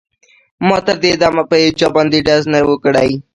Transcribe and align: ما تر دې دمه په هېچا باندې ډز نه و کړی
ما 0.67 0.77
تر 0.87 0.95
دې 1.03 1.11
دمه 1.21 1.43
په 1.49 1.55
هېچا 1.63 1.87
باندې 1.95 2.17
ډز 2.27 2.43
نه 2.53 2.59
و 2.67 2.73
کړی 2.83 3.11